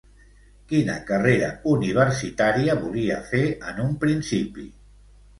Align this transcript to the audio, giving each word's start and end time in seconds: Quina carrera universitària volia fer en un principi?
Quina 0.69 0.93
carrera 1.09 1.49
universitària 1.73 2.75
volia 2.85 3.17
fer 3.33 3.41
en 3.73 3.83
un 3.85 3.93
principi? 4.05 4.65